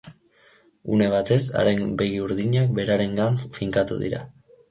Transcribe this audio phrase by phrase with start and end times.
[0.95, 4.23] Une batez, haren begi urdinak berarengan finkatu dira.